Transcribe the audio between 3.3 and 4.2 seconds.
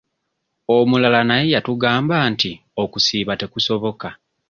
tekusoboka.